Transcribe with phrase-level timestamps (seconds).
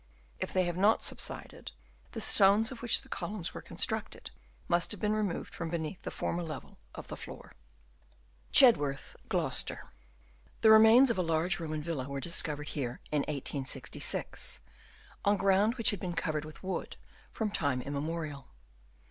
[0.39, 1.73] If they have not subsided,
[2.13, 4.31] the stones of which the columns were constructed
[4.67, 7.51] must have been removed from beneath the former level of the floor.
[8.51, 9.93] Chedworth, Gloucestershire.—
[10.61, 14.61] The remains of a large Roman villa were discovered here in 1866,
[15.23, 16.97] on ground which had been covered with wood
[17.29, 18.47] from time immemorial.